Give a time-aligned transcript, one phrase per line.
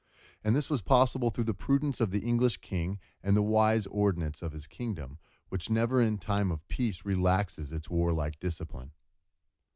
[0.43, 4.41] And this was possible through the prudence of the English king and the wise ordinances
[4.41, 8.93] of his kingdom, which never in time of peace relaxes its warlike discipline.